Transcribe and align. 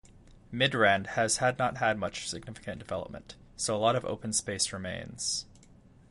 Midrand 0.51 1.05
has 1.09 1.39
not 1.39 1.77
had 1.77 1.99
much 1.99 2.27
significant 2.27 2.79
development, 2.79 3.35
so 3.55 3.75
a 3.75 3.77
lot 3.77 3.95
of 3.95 4.03
open 4.05 4.33
space 4.33 4.73
remains. 4.73 5.45